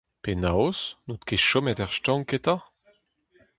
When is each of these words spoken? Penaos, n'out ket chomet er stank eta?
Penaos, 0.23 0.79
n'out 1.05 1.25
ket 1.27 1.43
chomet 1.47 1.79
er 1.83 1.91
stank 1.97 2.29
eta? 2.37 2.55